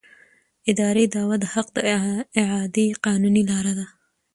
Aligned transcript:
اداري 0.71 1.05
دعوه 1.13 1.35
د 1.41 1.45
حق 1.53 1.67
د 1.75 1.77
اعادې 2.41 2.87
قانوني 3.05 3.43
لاره 3.49 3.73
ده. 3.79 3.85